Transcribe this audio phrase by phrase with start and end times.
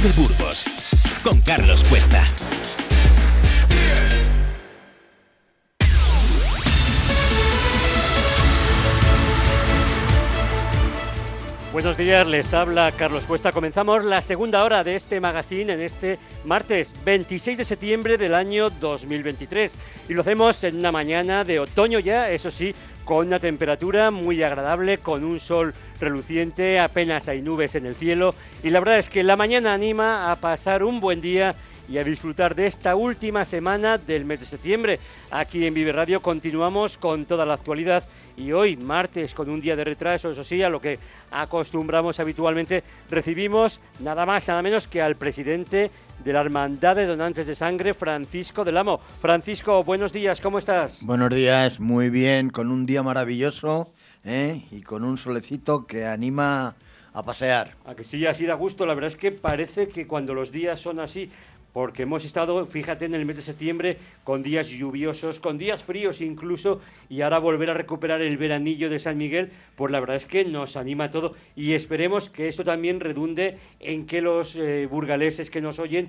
[0.00, 0.64] Vive Burgos
[1.24, 2.22] con Carlos Cuesta.
[11.72, 13.50] Buenos días, les habla Carlos Cuesta.
[13.50, 18.70] Comenzamos la segunda hora de este magazine en este martes 26 de septiembre del año
[18.70, 19.74] 2023.
[20.08, 22.72] Y lo hacemos en una mañana de otoño ya, eso sí,
[23.08, 28.34] con una temperatura muy agradable, con un sol reluciente, apenas hay nubes en el cielo.
[28.62, 31.54] Y la verdad es que la mañana anima a pasar un buen día
[31.88, 34.98] y a disfrutar de esta última semana del mes de septiembre.
[35.30, 38.06] Aquí en Vive Radio continuamos con toda la actualidad
[38.38, 40.98] y hoy, martes, con un día de retraso, eso sí, a lo que
[41.30, 45.90] acostumbramos habitualmente, recibimos nada más, nada menos que al presidente
[46.24, 49.00] de la Hermandad de Donantes de Sangre, Francisco del Amo.
[49.20, 51.02] Francisco, buenos días, ¿cómo estás?
[51.04, 53.92] Buenos días, muy bien, con un día maravilloso
[54.24, 54.64] ¿eh?
[54.70, 56.76] y con un solecito que anima
[57.12, 57.74] a pasear.
[57.84, 58.86] A que sí, así da gusto.
[58.86, 61.30] La verdad es que parece que cuando los días son así,
[61.78, 66.20] porque hemos estado, fíjate, en el mes de septiembre con días lluviosos, con días fríos
[66.20, 70.26] incluso, y ahora volver a recuperar el veranillo de San Miguel, pues la verdad es
[70.26, 75.50] que nos anima todo y esperemos que esto también redunde en que los eh, burgaleses
[75.50, 76.08] que nos oyen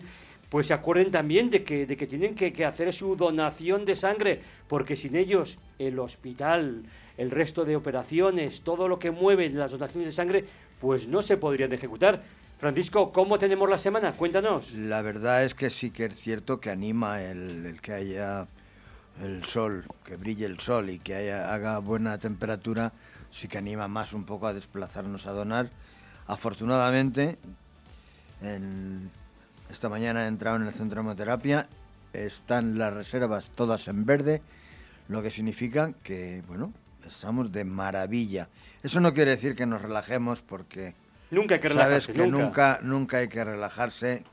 [0.49, 3.93] pues se acuerden también de que, de que tienen que, que hacer su donación de
[3.93, 6.81] sangre, porque sin ellos el hospital,
[7.15, 10.45] el resto de operaciones, todo lo que mueve las donaciones de sangre,
[10.81, 12.23] pues no se podrían ejecutar.
[12.59, 14.11] Francisco, ¿cómo tenemos la semana?
[14.11, 14.73] Cuéntanos.
[14.73, 18.47] La verdad es que sí que es cierto que anima el, que haya
[19.23, 22.91] el sol, que brille el sol y que haya, haga buena temperatura,
[23.31, 25.69] sí que anima más un poco a desplazarnos a donar.
[26.27, 27.37] Afortunadamente,
[29.71, 31.65] esta mañana he entrado en el centro de hemoterapia,
[32.11, 34.41] están las reservas todas en verde,
[35.07, 36.73] lo que significa que, bueno,
[37.07, 38.49] estamos de maravilla.
[38.83, 40.93] Eso no quiere decir que nos relajemos porque
[41.31, 42.07] Nunca hay que relajarse.
[42.07, 42.79] Sabes que nunca.
[42.81, 44.23] nunca, hay que relajarse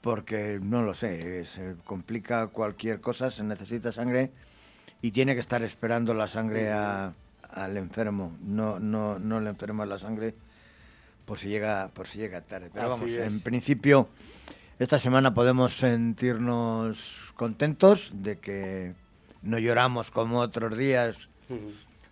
[0.00, 4.30] porque, no lo sé, se complica cualquier cosa, se necesita sangre
[5.02, 9.98] y tiene que estar esperando la sangre al enfermo, no, no, no le enferma la
[9.98, 10.34] sangre
[11.26, 12.70] por si llega, por si llega tarde.
[12.72, 14.08] Pero vamos, en principio,
[14.78, 18.92] esta semana podemos sentirnos contentos de que
[19.42, 21.16] no lloramos como otros días.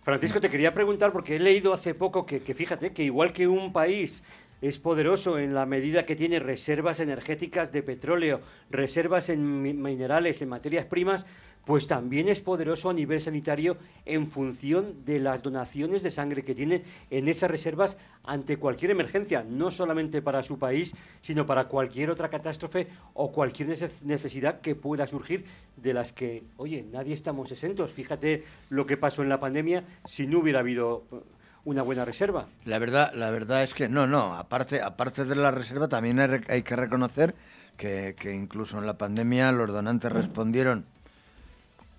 [0.05, 3.73] Francisco, te quería preguntar, porque he leído hace poco que, fíjate que igual que un
[3.73, 4.23] país
[4.61, 8.39] es poderoso en la medida que tiene reservas energéticas de petróleo,
[8.69, 11.25] reservas en minerales, en materias primas,
[11.65, 16.55] pues también es poderoso a nivel sanitario en función de las donaciones de sangre que
[16.55, 22.09] tiene en esas reservas ante cualquier emergencia, no solamente para su país, sino para cualquier
[22.09, 23.69] otra catástrofe o cualquier
[24.05, 27.91] necesidad que pueda surgir de las que, oye, nadie estamos exentos.
[27.91, 31.21] Fíjate lo que pasó en la pandemia si no hubiera habido uh,
[31.65, 32.45] una buena reserva.
[32.65, 36.61] La verdad, la verdad es que no, no, aparte, aparte de la reserva también hay,
[36.61, 37.33] que reconocer
[37.75, 40.85] que, que incluso en la pandemia los donantes respondieron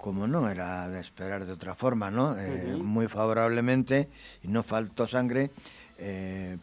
[0.07, 2.39] como no era de esperar de otra forma, ¿no?
[2.39, 4.09] Eh, muy favorablemente
[4.45, 5.51] y no faltó sangre.
[5.99, 6.57] Eh,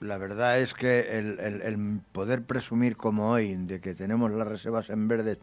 [0.00, 5.08] la verdad es que el, poder presumir como hoy de que tenemos las reservas en
[5.08, 5.36] verde,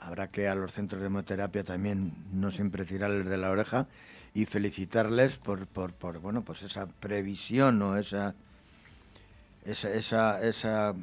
[0.00, 3.86] habrá que a los centros de hemoterapia también no siempre tirarles de la oreja
[4.34, 8.34] y felicitarles por, por, por bueno, pues esa previsión o esa
[9.64, 10.94] esa, esa, esa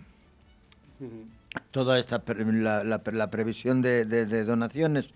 [1.71, 5.09] toda esta la, la, previsión de, de, donaciones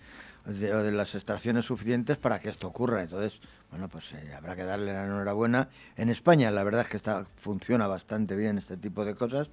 [0.45, 3.01] de, o de las extracciones suficientes para que esto ocurra.
[3.01, 3.39] Entonces,
[3.71, 5.69] bueno, pues eh, habrá que darle la enhorabuena.
[5.97, 9.47] En España, la verdad es que está, funciona bastante bien este tipo de cosas.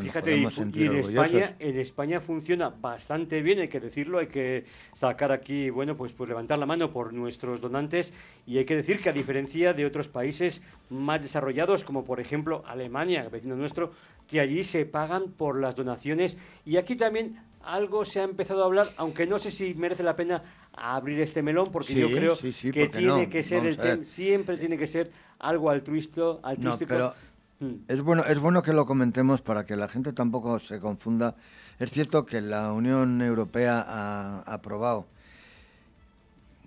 [0.00, 4.64] Fíjate, y, en España, en España funciona bastante bien, hay que decirlo, hay que
[4.94, 8.12] sacar aquí, bueno, pues, pues levantar la mano por nuestros donantes
[8.46, 12.64] y hay que decir que a diferencia de otros países más desarrollados, como por ejemplo
[12.66, 13.92] Alemania, vecino nuestro,
[14.28, 16.36] que allí se pagan por las donaciones.
[16.64, 20.16] Y aquí también algo se ha empezado a hablar, aunque no sé si merece la
[20.16, 20.42] pena
[20.72, 25.10] abrir este melón, porque yo creo que tiene que ser el siempre tiene que ser
[25.38, 26.88] algo altruístico, altruístico.
[26.88, 27.14] pero
[27.60, 27.74] mm.
[27.88, 31.34] es bueno, es bueno que lo comentemos para que la gente tampoco se confunda.
[31.78, 35.06] Es cierto que la Unión Europea ha aprobado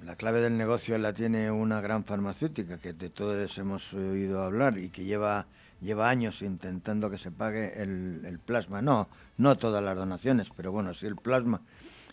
[0.05, 4.77] la clave del negocio la tiene una gran farmacéutica que de todos hemos oído hablar
[4.77, 5.45] y que lleva
[5.81, 8.81] lleva años intentando que se pague el, plasma.
[8.81, 9.07] No,
[9.37, 11.61] no todas las donaciones, pero bueno, sí el plasma,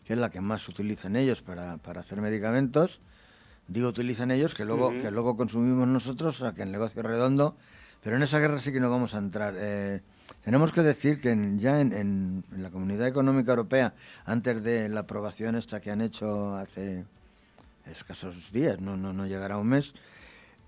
[0.07, 3.01] que es la que más utilizan ellos para, para hacer medicamentos.
[3.67, 7.57] Digo, utilizan ellos, que luego, que luego consumimos nosotros, o sea, que el negocio redondo.
[8.07, 9.55] Pero en esa guerra sí que no vamos a entrar.
[9.57, 10.01] Eh,
[10.45, 13.95] tenemos que decir que ya en, en, la Comunidad Económica Europea,
[14.25, 17.03] antes de la aprobación esta que han hecho hace
[17.91, 19.93] escasos días, no, no, no llegará un mes,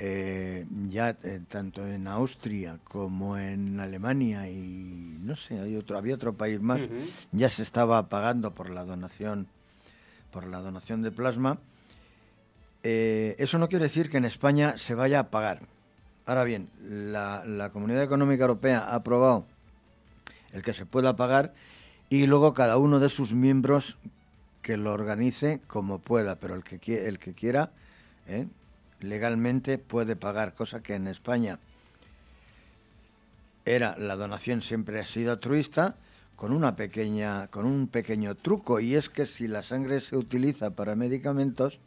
[0.00, 6.16] eh, ya eh, tanto en Austria como en Alemania y no sé, hay otro, había
[6.16, 6.80] otro país más,
[7.30, 9.46] ya se estaba pagando por la donación,
[10.32, 11.56] por la donación de plasma.
[12.82, 15.60] Eh, eso no quiere decir que en España se vaya a pagar.
[16.28, 19.46] Ahora bien, la, Comunidad Económica Europea ha aprobado
[20.52, 21.54] el que se pueda pagar
[22.10, 23.96] y luego cada uno de sus miembros
[24.60, 27.70] que lo organice como pueda, pero el que, el que quiera,
[28.26, 28.46] ¿eh?
[29.00, 31.58] legalmente puede pagar, cosa que en España
[33.64, 35.94] era la donación siempre ha sido altruista
[36.36, 40.72] con una pequeña con un pequeño truco y es que si la sangre se utiliza
[40.72, 41.78] para medicamentos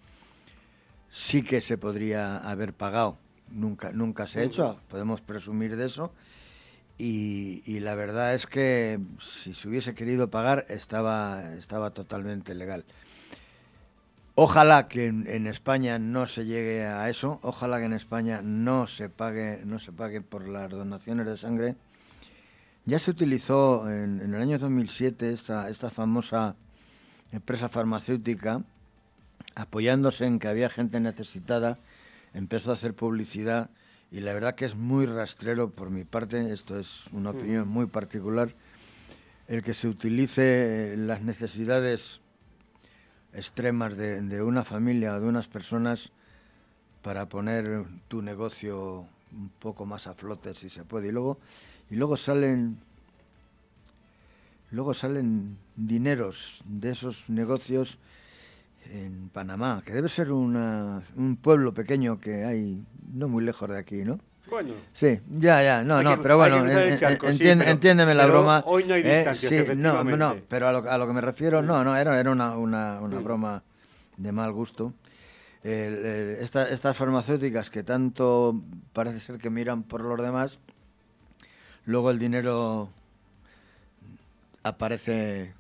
[1.12, 3.18] sí que se podría haber pagado
[3.54, 6.12] nunca nunca se ha hecho podemos presumir de eso.
[6.98, 12.84] Y, y, la verdad es que si se hubiese querido pagar estaba estaba totalmente legal.
[14.36, 19.10] Ojalá que en, España no se llegue a eso, ojalá que en España no se
[19.10, 21.76] pague, no se pague por las donaciones de sangre.
[22.86, 26.56] Ya se utilizó en, el año 2007 esta, esta famosa
[27.34, 28.62] empresa farmacéutica,
[29.54, 31.78] apoyándose en que había gente necesitada,
[32.34, 33.70] empezó a hacer publicidad
[34.12, 37.86] y la verdad que es muy rastrero por mi parte, esto es una opinión muy
[37.86, 38.50] particular,
[39.48, 42.20] el que se utilice las necesidades
[43.34, 46.10] extremas de, una familia o de unas personas
[47.02, 51.08] para poner tu negocio un poco más a flote si se puede.
[51.08, 51.38] Y luego
[51.90, 52.78] y luego salen
[54.72, 57.98] luego salen dineros de esos negocios
[58.90, 62.84] en Panamá que debe ser una, un pueblo pequeño que hay
[63.14, 64.20] no muy lejos de aquí no
[64.52, 64.74] bueno.
[64.94, 68.62] Sí, ya, ya, no, no, pero bueno, entiéndeme la broma.
[68.66, 71.62] Hoy no hay eh, distancias, No, no, pero a lo, a lo, que me refiero,
[71.62, 73.64] no, no, era, era una, una, una broma
[74.18, 74.94] de mal gusto.
[75.64, 78.62] estas farmacéuticas que tanto
[78.92, 80.58] parece ser que miran por los demás,
[81.86, 82.90] luego el dinero
[84.64, 85.54] aparece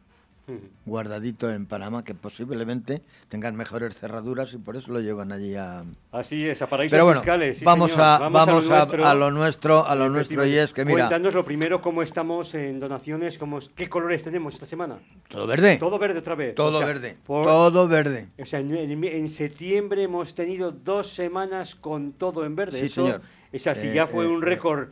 [0.85, 5.83] guardadito en Panamá, que posiblemente tengan mejores cerraduras y por eso lo llevan allí a...
[6.11, 7.63] Así es, a paraísos fiscales.
[7.63, 11.07] vamos, a, vamos, a, lo nuestro, a lo nuestro, y es que mira...
[11.07, 14.97] Cuéntanos lo primero, cómo estamos en donaciones, cómo, qué colores tenemos esta semana.
[15.29, 15.77] Todo verde.
[15.77, 16.55] Todo verde otra vez.
[16.55, 17.17] Todo verde.
[17.25, 18.27] todo verde.
[18.39, 22.79] O sea, en, septiembre hemos tenido dos semanas con todo en verde.
[22.79, 23.21] Sí, señor.
[23.51, 24.87] Es así, ya fue eh, un eh, récord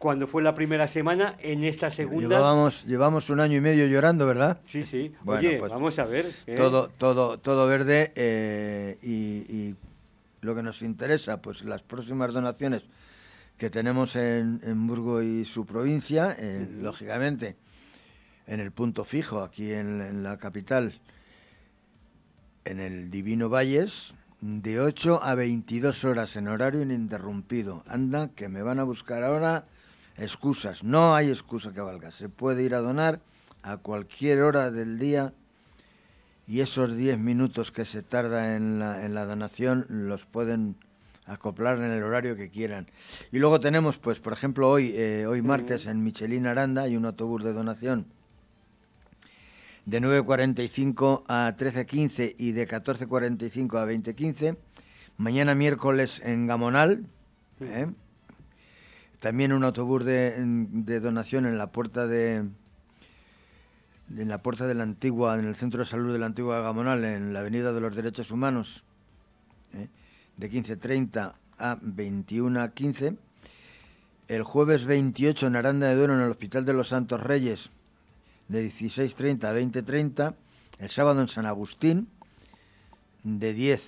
[0.00, 2.38] cuando fue la primera semana, en esta segunda...
[2.38, 4.58] Llevábamos, llevamos un año y medio llorando, ¿verdad?
[4.64, 5.12] Sí, sí.
[5.26, 6.34] Oye, pues vamos a ver.
[6.56, 9.74] Todo, todo, todo verde eh, y,
[10.40, 12.82] lo que nos interesa, pues las próximas donaciones
[13.58, 17.56] que tenemos en, Burgo y su provincia, eh, lógicamente,
[18.46, 20.94] en el punto fijo, aquí en, en la capital,
[22.64, 27.84] en el Divino Valles, de 8 a 22 horas en horario ininterrumpido.
[27.86, 29.66] Anda, que me van a buscar ahora
[30.16, 30.84] excusas.
[30.84, 32.10] No hay excusa que valga.
[32.10, 33.20] Se puede ir a donar
[33.62, 35.32] a cualquier hora del día
[36.46, 40.76] y esos 10 minutos que se tarda en la, en la donación los pueden
[41.26, 42.86] acoplar en el horario que quieran.
[43.30, 47.04] Y luego tenemos, pues, por ejemplo, hoy, eh, hoy martes en Michelin Aranda hay un
[47.04, 48.06] autobús de donación
[49.86, 54.56] de 9.45 a 13.15 y de 14.45 a 20.15.
[55.16, 57.04] Mañana miércoles en Gamonal,
[57.60, 57.86] ¿eh?
[59.20, 62.42] También un autobús de, donación en la puerta de
[64.16, 67.04] en la puerta de la antigua, en el centro de salud de la antigua Gamonal,
[67.04, 68.82] en la Avenida de los Derechos Humanos,
[69.72, 69.86] ¿eh?
[70.36, 73.16] de 15.30 a 21.15.
[74.26, 77.70] El jueves 28 en Aranda de Duero, en el Hospital de los Santos Reyes,
[78.48, 80.34] de 16.30 a 20.30.
[80.80, 82.08] El sábado en San Agustín,
[83.22, 83.80] de 10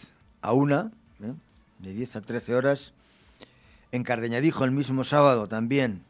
[0.43, 0.93] a 1,
[1.25, 1.33] ¿eh?
[1.81, 2.93] de 10 a 13 horas.
[3.93, 6.03] En Cardeñadijo el mismo sábado también,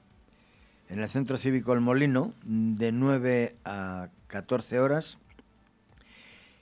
[0.89, 5.19] en el Centro Cívico El Molino, de 9 a 14 horas.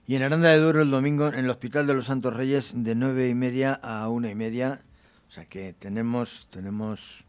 [0.07, 2.95] Y en Aranda de Duero el domingo en el Hospital de los Santos Reyes de
[2.95, 4.81] 9 y media a 1 y media.
[5.29, 7.23] O sea que tenemos, tenemos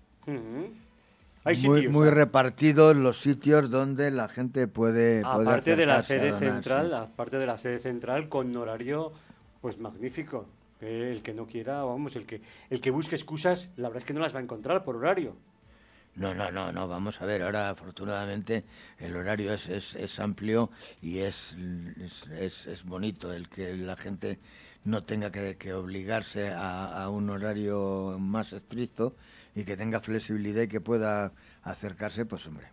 [1.89, 5.21] muy, repartidos los sitios donde la gente puede...
[5.25, 9.11] Aparte de la sede central, aparte de la sede central con horario
[9.59, 10.47] pues magnífico
[10.81, 14.13] el que no quiera, vamos, el que, el que busque excusas, la verdad es que
[14.13, 15.35] no las va a encontrar por horario.
[16.15, 18.63] No, no, no, no, vamos a ver, ahora afortunadamente
[18.99, 20.69] el horario es, es, amplio
[21.01, 21.55] y es,
[22.37, 24.37] es, es, bonito el que la gente
[24.83, 29.15] no tenga que, que obligarse a, a, un horario más estricto
[29.55, 31.31] y que tenga flexibilidad y que pueda
[31.63, 32.67] acercarse, pues hombre,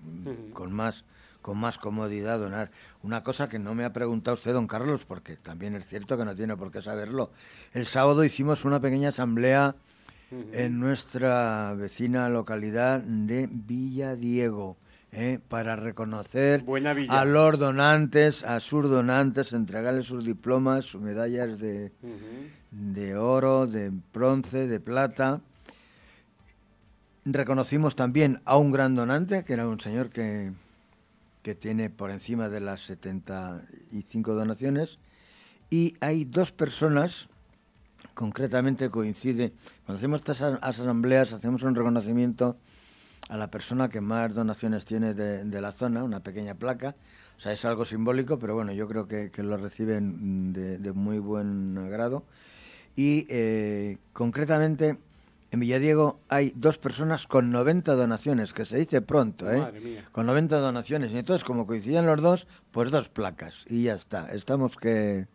[0.53, 1.05] con más
[1.49, 2.69] con más comodidad donar.
[3.03, 6.27] Una cosa que no me ha preguntado usted, don Carlos, porque también es cierto que
[6.27, 7.31] no tiene por qué saberlo.
[7.73, 9.75] El sábado hicimos una pequeña asamblea
[10.53, 14.77] en nuestra vecina localidad de Villa Diego.
[15.13, 15.39] ¿eh?
[15.49, 16.65] para reconocer
[17.09, 21.93] a los donantes, a sus donantes, entregarles sus diplomas, sus medallas de,
[22.73, 25.41] de oro, de bronce, de plata.
[27.25, 30.53] Reconocimos también a un gran donante, que era un señor que,
[31.49, 34.99] que tiene por encima de las 75 donaciones.
[35.71, 37.27] Y hay dos personas,
[38.13, 39.53] concretamente coincide,
[39.87, 42.55] cuando hacemos estas asambleas hacemos un reconocimiento
[43.31, 46.95] a la persona que más donaciones tiene de, la zona, una pequeña placa.
[47.39, 51.89] O sea, es algo simbólico, pero bueno, yo creo que, lo reciben de, muy buen
[51.89, 52.25] grado.
[52.95, 54.99] Y eh, concretamente
[55.51, 60.03] en Villadiego hay dos personas con 90 donaciones, que se dice pronto, ¿eh?
[60.13, 61.13] Con 90 donaciones.
[61.13, 63.65] Y entonces, como coinciden los dos, pues dos placas.
[63.69, 64.29] Y ya está.
[64.33, 65.27] Estamos que...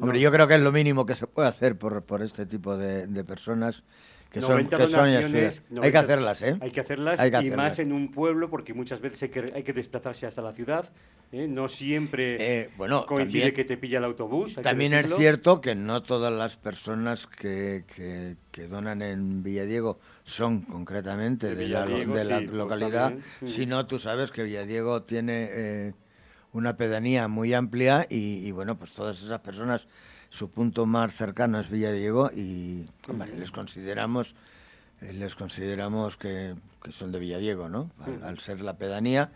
[0.00, 2.76] Hombre, yo creo que es lo mínimo que se puede hacer por, por este tipo
[2.76, 3.82] de, de personas
[4.30, 6.58] que son, donaciones, hay que hacerlas, ¿eh?
[6.60, 9.72] Hay que hacerlas y más en un pueblo porque muchas veces hay que, hay que
[9.72, 10.86] desplazarse hasta la ciudad.
[11.32, 11.46] ¿eh?
[11.48, 14.56] No siempre eh, bueno, coincide que te pilla el autobús.
[14.56, 21.54] también es cierto que no todas las personas que, que, donan en Villadiego son concretamente
[21.54, 23.14] de, la, de la localidad,
[23.46, 25.92] sino tú sabes que Villadiego tiene eh,
[26.52, 29.86] una pedanía muy amplia y, y bueno, pues todas esas personas
[30.30, 32.86] su punto más cercano es Villadiego y
[33.36, 34.34] les consideramos
[35.00, 36.54] eh, les consideramos que,
[36.90, 37.90] son de Villadiego, ¿no?
[38.24, 39.30] Al, ser la pedanía.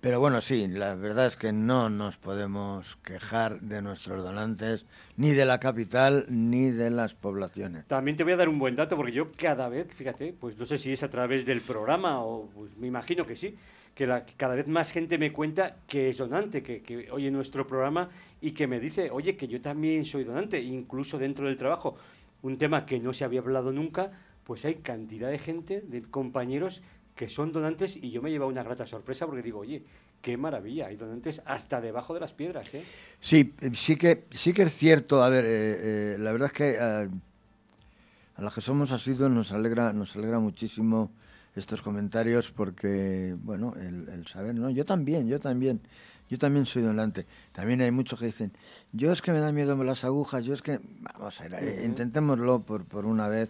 [0.00, 4.84] Pero bueno, sí, la verdad es que no nos podemos quejar de nuestros donantes,
[5.16, 7.86] ni de la capital, ni de las poblaciones.
[7.86, 10.66] También te voy a dar un buen dato, porque yo cada vez, fíjate, pues no
[10.66, 13.54] sé si es a través del programa o pues me imagino que sí,
[13.94, 17.66] que la, cada vez más gente me cuenta que es donante, que, que oye nuestro
[17.66, 18.10] programa
[18.40, 21.96] y que me dice, oye, que yo también soy donante, incluso dentro del trabajo,
[22.42, 24.10] un tema que no se había hablado nunca,
[24.44, 26.82] pues hay cantidad de gente, de compañeros
[27.14, 29.82] que son donantes y yo me he una grata sorpresa porque digo, oye,
[30.20, 32.84] qué maravilla, hay donantes hasta debajo de las piedras, ¿eh?
[33.20, 36.78] Sí, sí que, sí que es cierto, a ver, eh, eh, la verdad es que
[36.78, 41.10] a los que somos asiduos nos alegra, nos alegra muchísimo
[41.56, 44.68] estos comentarios porque, bueno, el, saber, ¿no?
[44.68, 45.80] Yo también, yo también,
[46.30, 47.26] yo también soy donante.
[47.52, 48.52] También hay muchos que dicen,
[48.92, 51.82] yo es que me da miedo las agujas, yo es que, vamos a ir, eh,
[51.84, 53.48] intentémoslo por, por una vez,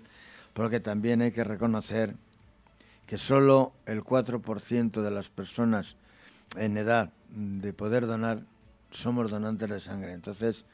[0.52, 2.14] porque también hay que reconocer
[3.06, 5.95] que solo el 4% de las personas
[6.56, 8.40] en edad de poder donar
[8.90, 10.12] somos donantes de sangre.
[10.12, 10.64] Entonces,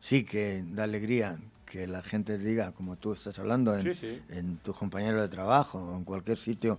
[0.00, 3.92] sí que da alegría que la gente diga, como tú estás hablando, en,
[4.28, 6.78] en tu compañero de trabajo o en cualquier sitio,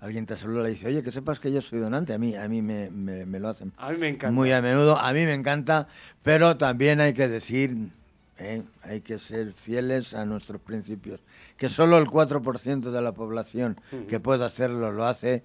[0.00, 2.14] alguien te saluda y dice, oye, que sepas que yo soy donante.
[2.14, 3.72] A mí, a mí me, me, lo hacen.
[3.76, 4.32] A mí me encanta.
[4.32, 5.88] Muy a menudo, a mí me encanta,
[6.22, 7.76] pero también hay que decir,
[8.38, 8.62] ¿eh?
[8.82, 11.20] hay que ser fieles a nuestros principios.
[11.56, 13.76] Que solo el 4% de la población
[14.08, 15.42] que puede hacerlo lo hace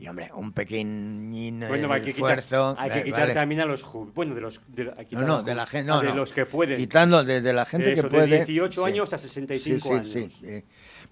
[0.00, 2.40] y hombre, un pequeñín bueno, hay que quitar,
[2.76, 5.88] hay que quitar también a los bueno de los de, no, no, de la gente
[5.88, 9.18] no, de los que pueden quitando de, la gente que puede de 18 años a
[9.18, 10.62] 65 años sí, sí,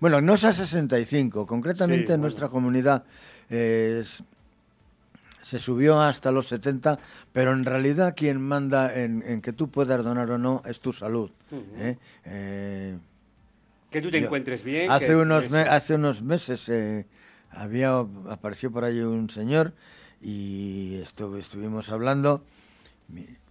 [0.00, 3.04] bueno no es a 65 concretamente en nuestra comunidad
[3.48, 4.04] se
[5.58, 6.98] subió hasta los 70
[7.32, 11.30] pero en realidad quien manda en, que tú puedas donar o no es tu salud
[11.78, 11.96] ¿eh?
[12.24, 12.96] Eh,
[13.90, 17.06] que tú te encuentres bien hace unos hace unos meses eh,
[17.50, 19.72] había apareció por ahí un señor
[20.22, 22.42] y esto, estuvimos hablando.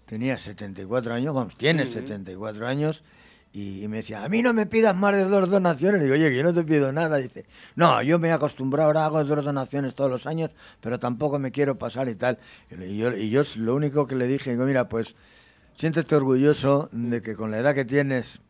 [0.05, 3.01] Tenía 74 años, vamos, tiene 74 años
[3.55, 6.01] y, me decía, a mí no me pidas más de dos donaciones.
[6.01, 7.15] Digo, oye, que yo no te pido nada.
[7.15, 7.45] dice,
[7.75, 11.51] no, yo me he acostumbrado, ahora hago dos donaciones todos los años, pero tampoco me
[11.51, 12.37] quiero pasar y tal.
[12.69, 15.15] Y yo, y yo lo único que le dije, digo, mira, pues
[15.77, 18.41] siéntete orgulloso de que con la edad que tienes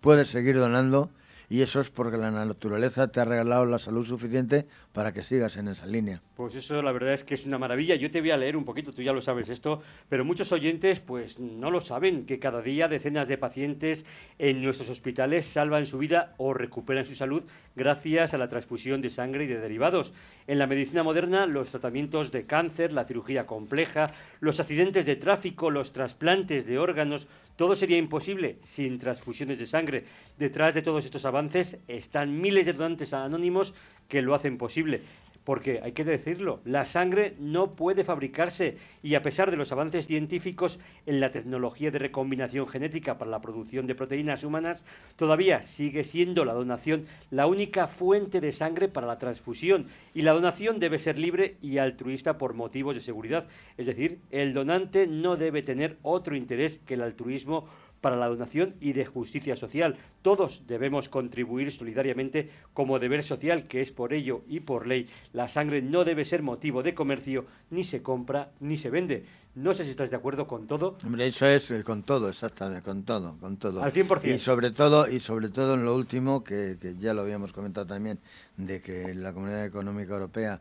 [0.00, 1.10] puedes seguir donando
[1.48, 5.56] y eso es porque la naturaleza te ha regalado la salud suficiente para que sigas
[5.56, 6.20] en esa línea.
[6.36, 7.94] Pues eso la verdad es que es una maravilla.
[7.94, 11.00] Yo te voy a leer un poquito, tú ya lo sabes esto, pero muchos oyentes
[11.00, 14.06] pues no lo saben, que cada día decenas de pacientes
[14.38, 17.44] en nuestros hospitales salvan su vida o recuperan su salud
[17.76, 20.12] gracias a la transfusión de sangre y de derivados.
[20.46, 25.70] En la medicina moderna, los tratamientos de cáncer, la cirugía compleja, los accidentes de tráfico,
[25.70, 27.26] los trasplantes de órganos,
[27.56, 30.04] todo sería imposible sin transfusiones de sangre.
[30.38, 33.74] Detrás de todos estos avances están miles de donantes anónimos
[34.08, 35.00] que lo hacen posible
[35.46, 40.08] porque hay que decirlo, la sangre no puede fabricarse y a pesar de los avances
[40.08, 44.84] científicos en la tecnología de recombinación genética para la producción de proteínas humanas,
[45.14, 49.86] todavía sigue siendo la donación la única fuente de sangre para la transfusión.
[50.14, 54.52] Y la donación debe ser libre y altruista por motivos de seguridad, es decir, el
[54.52, 57.68] donante no debe tener otro interés que el altruismo
[58.06, 59.96] para la donación y de justicia social.
[60.22, 65.08] Todos debemos contribuir solidariamente como deber social, que es por ello y por ley.
[65.32, 69.24] La sangre no debe ser motivo de comercio, ni se compra ni se vende.
[69.56, 70.96] No sé si estás de acuerdo con todo.
[71.04, 73.82] Hombre, eso es eh, con todo, exactamente, con todo, con todo.
[73.82, 74.32] Al 100%.
[74.32, 77.86] Y sobre todo, y sobre todo en lo último, que, que ya lo habíamos comentado
[77.86, 78.20] también,
[78.56, 80.60] de que la Comunidad Económica Europea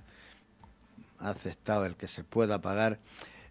[1.19, 2.97] ha aceptado el que se pueda pagar.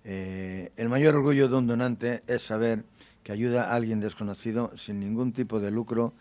[0.04, 2.82] Eh, el mayor orgullo de un donante es saber
[3.24, 6.12] que ayuda a alguien desconocido sin ningún tipo de lucro,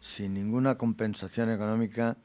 [0.00, 2.16] sin ninguna compensación económica,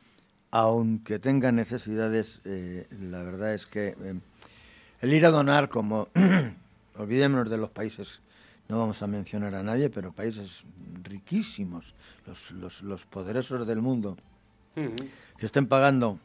[0.52, 2.40] aunque tenga necesidades.
[2.46, 4.20] Eh, la verdad es que eh,
[5.02, 6.08] el ir a donar, como
[6.98, 8.08] olvidémonos de los países,
[8.70, 10.62] no vamos a mencionar a nadie, pero países
[11.04, 11.94] riquísimos,
[12.28, 14.18] los, los, los poderosos del mundo,
[14.76, 16.20] que estén pagando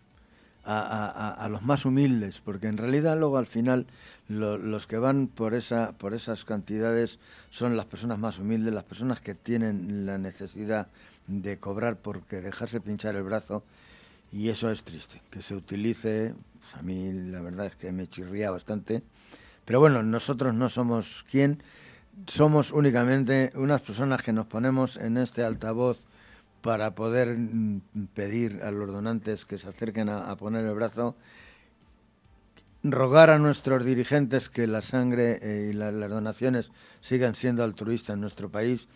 [0.65, 3.87] a, los más humildes, porque en realidad luego al final
[4.29, 7.19] los que van por, esa, por esas cantidades
[7.51, 10.87] son las personas más humildes, las personas que tienen la necesidad
[11.27, 13.63] de cobrar porque dejarse pinchar el brazo,
[14.33, 18.09] y eso es triste, que se utilice, pues a mí la verdad es que me
[18.09, 19.03] chirría bastante,
[19.65, 21.63] pero bueno, nosotros no somos quien,
[22.27, 25.99] somos únicamente unas personas que nos ponemos en este altavoz
[26.63, 27.81] para poder mm,
[28.15, 31.17] pedir a los donantes que se acerquen a, poner el brazo,
[32.83, 38.21] rogar a nuestros dirigentes que la sangre eh, y las donaciones sigan siendo altruistas en
[38.21, 38.87] nuestro país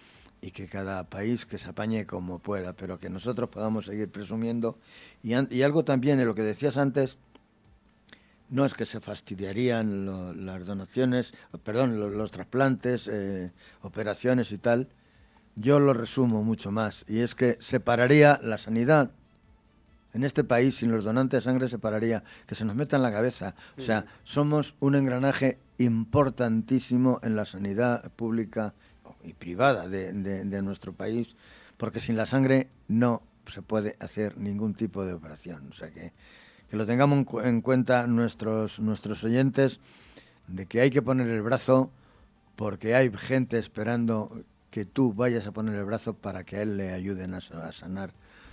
[0.40, 4.78] y que cada país que se apañe como pueda, pero que nosotros podamos seguir presumiendo.
[5.22, 7.16] Y, algo también en lo que decías antes,
[8.48, 13.50] no es que se fastidiarían las donaciones, perdón, los, trasplantes, eh,
[13.82, 14.88] operaciones y tal,
[15.56, 19.10] yo lo resumo mucho más, y es que separaría la sanidad
[20.16, 23.12] en este país sin los donantes de sangre separaría, que se nos meta en la
[23.12, 23.54] cabeza.
[23.76, 28.72] O sea, somos un engranaje importantísimo en la sanidad pública
[29.24, 31.28] y privada de, nuestro país,
[31.76, 35.68] porque sin la sangre no se puede hacer ningún tipo de operación.
[35.70, 36.12] O sea, que,
[36.70, 39.80] que lo tengamos en cuenta nuestros, nuestros oyentes,
[40.48, 41.90] de que hay que poner el brazo
[42.56, 44.30] porque hay gente esperando
[44.76, 48.10] que tú vayas a poner el brazo para que a él le ayuden a, sanar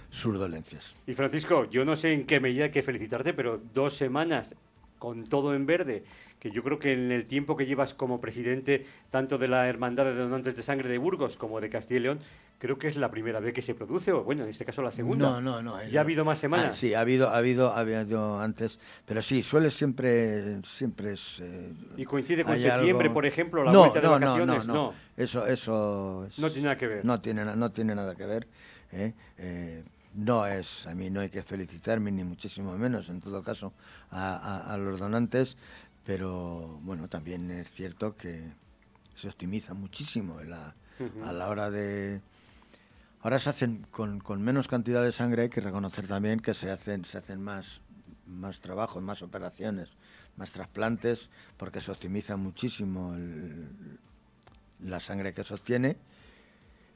[0.09, 0.95] sus dolencias.
[1.05, 4.55] Y Francisco, yo no sé en qué medida hay que felicitarte, pero dos semanas
[5.03, 6.05] con todo en verde,
[6.39, 10.05] que yo creo que en el tiempo que llevas como presidente tanto de la Hermandad
[10.05, 12.19] de Donantes de Sangre de Burgos como de Castilla y León,
[12.57, 14.93] creo que es la primera vez que se produce, o bueno, en este caso la
[14.93, 15.29] segunda.
[15.29, 15.83] No, no, no.
[15.89, 16.69] ¿Ya ha habido más semanas?
[16.69, 21.41] Ah, sí, ha habido, ha habido, ha habido antes, pero sí, suele siempre, siempre es...
[21.41, 24.65] Eh, ¿Y coincide con septiembre, por ejemplo, la vuelta de vacaciones?
[24.65, 26.29] No, no, Eso, eso...
[26.37, 27.03] no tiene nada que ver.
[27.03, 28.47] No tiene, no tiene nada que ver.
[28.93, 29.11] ¿eh?
[29.37, 29.83] Eh,
[30.15, 33.73] no es, a mí no hay que felicitarme, ni muchísimo menos, en todo caso,
[34.11, 35.57] a, los donantes,
[36.05, 38.43] pero bueno, también es cierto que
[39.15, 42.21] se optimiza muchísimo a la hora de...
[43.21, 47.05] Ahora se hacen con, menos cantidad de sangre, hay que reconocer también que se hacen,
[47.05, 47.79] se hacen más,
[48.27, 49.89] más trabajos, más operaciones,
[50.35, 53.15] más trasplantes, porque se optimiza muchísimo
[54.81, 55.95] la sangre que se obtiene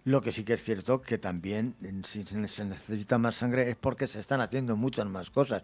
[0.08, 1.76] lo que sí que es cierto que también
[2.08, 5.64] si se necesita más sangre es porque se están haciendo muchas más cosas.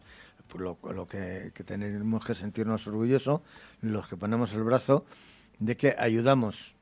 [0.53, 3.39] Lo, lo que, tenemos que sentirnos orgullosos,
[3.81, 5.05] los que ponemos el brazo,
[5.59, 6.72] de que ayudamos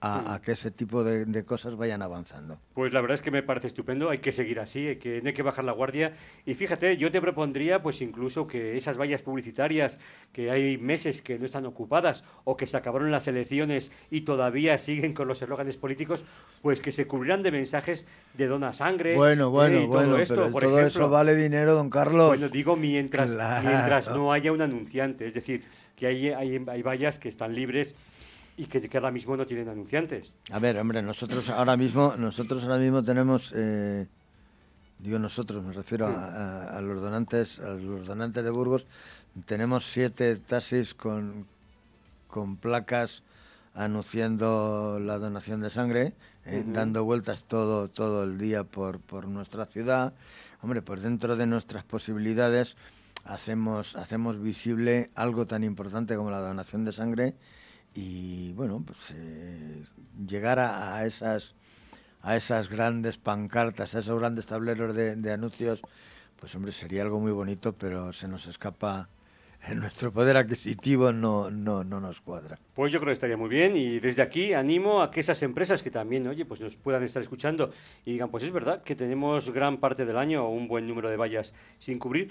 [0.00, 2.58] a, que ese tipo de, cosas vayan avanzando.
[2.74, 5.28] Pues la verdad es que me parece estupendo, hay que seguir así, hay que, no
[5.28, 6.12] hay que bajar la guardia.
[6.44, 9.98] Y fíjate, yo te propondría pues incluso que esas vallas publicitarias,
[10.32, 14.76] que hay meses que no están ocupadas o que se acabaron las elecciones y todavía
[14.78, 16.24] siguen con los eslóganes políticos,
[16.62, 19.14] pues que se cubrirán de mensajes de dona sangre.
[19.14, 22.28] Bueno, bueno, eh, bueno, esto, por todo eso vale dinero, don Carlos.
[22.28, 23.30] Bueno, digo mientras,
[23.62, 25.64] mientras no haya un anunciante, es decir,
[25.96, 27.94] que hay, hay, hay vallas que están libres
[28.56, 30.32] y que, ahora mismo no tienen anunciantes.
[30.50, 34.06] A ver, hombre, nosotros ahora mismo, nosotros ahora mismo tenemos, eh,
[34.98, 38.86] digo nosotros, me refiero a, los donantes, a los donantes de Burgos,
[39.44, 41.46] tenemos siete taxis con,
[42.28, 43.22] con placas
[43.74, 46.12] anunciando la donación de sangre,
[46.46, 50.14] eh, dando vueltas todo, todo el día por, por nuestra ciudad.
[50.62, 52.74] Hombre, pues dentro de nuestras posibilidades
[53.26, 57.34] hacemos, hacemos visible algo tan importante como la donación de sangre
[57.96, 59.82] y bueno, pues eh,
[60.28, 61.54] llegar a, esas
[62.22, 65.80] a esas grandes pancartas, a esos grandes tableros de, anuncios,
[66.38, 69.08] pues hombre, sería algo muy bonito, pero se nos escapa
[69.68, 72.58] en nuestro poder adquisitivo no, no, no nos cuadra.
[72.74, 75.82] Pues yo creo que estaría muy bien y desde aquí animo a que esas empresas
[75.82, 77.72] que también, oye, pues nos puedan estar escuchando
[78.04, 81.16] y digan, pues es verdad que tenemos gran parte del año un buen número de
[81.16, 82.30] vallas sin cubrir,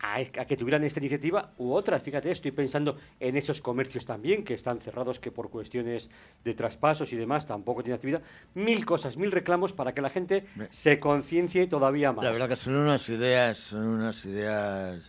[0.00, 2.02] a, que tuvieran esta iniciativa u otras.
[2.02, 6.10] Fíjate, estoy pensando en esos comercios también que están cerrados, que por cuestiones
[6.44, 8.22] de traspasos y demás tampoco tienen actividad.
[8.54, 12.24] Mil cosas, mil reclamos para que la gente se conciencie todavía más.
[12.24, 15.00] La verdad que son unas ideas, son unas ideas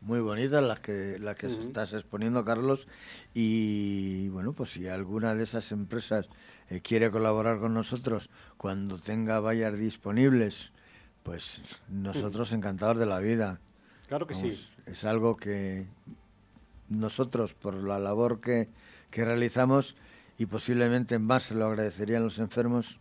[0.00, 2.86] muy bonitas las que las que estás exponiendo, Carlos.
[3.34, 6.28] Y bueno, pues si alguna de esas empresas
[6.70, 10.70] eh, quiere colaborar con nosotros cuando tenga vallas disponibles,
[11.22, 13.60] pues nosotros encantados de la vida.
[14.08, 14.58] Claro que sí.
[14.86, 15.84] Es algo que
[16.88, 18.68] nosotros, por la labor que,
[19.10, 19.94] que realizamos,
[20.38, 22.98] y posiblemente más se lo agradecerían los enfermos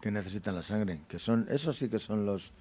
[0.00, 2.52] que necesitan la sangre, que son, esos sí que son los,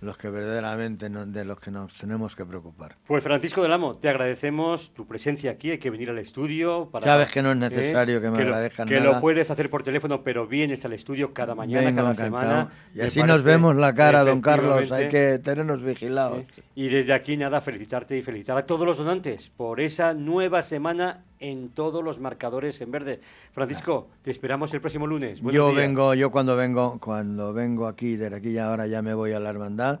[0.00, 2.96] los que verdaderamente de los que nos tenemos que preocupar.
[3.06, 6.88] Pues Francisco del Amo, te agradecemos tu presencia aquí, hay que venir al estudio.
[6.90, 10.22] Para, Sabes que no es necesario que me agradezcan Que lo puedes hacer por teléfono,
[10.22, 12.68] pero vienes al estudio cada mañana, cada semana.
[12.94, 16.44] Y así nos vemos la cara, don Carlos, hay que tenernos vigilados.
[16.74, 21.18] Y desde aquí nada, felicitarte y felicitar a todos los donantes por esa nueva semana
[21.40, 23.20] en todos los marcadores en verde.
[23.52, 25.40] Francisco, te esperamos el próximo lunes.
[25.40, 29.32] yo vengo, yo cuando vengo, cuando vengo aquí, desde aquí ya ahora ya me voy
[29.32, 30.00] a la hermandad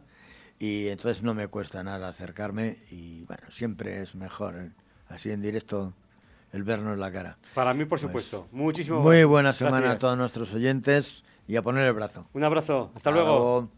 [0.58, 4.70] y entonces no me cuesta nada acercarme y bueno, siempre es mejor ¿eh?
[5.08, 5.92] así en directo
[6.52, 7.36] el vernos la cara.
[7.54, 8.46] Para mí, por pues supuesto.
[8.52, 12.26] Muchísimo Muy buena semana a todos nuestros oyentes y a poner el brazo.
[12.32, 12.90] Un abrazo.
[12.94, 13.68] Hasta, luego.